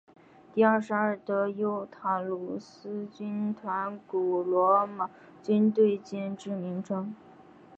[0.51, 5.07] 第二十二德尤塔卢斯军团古罗马
[5.43, 7.15] 军队建制名称。